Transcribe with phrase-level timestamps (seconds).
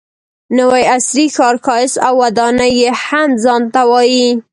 [0.57, 4.27] نوي عصري ښار ښایست او ودانۍ هم ځان ته وایي.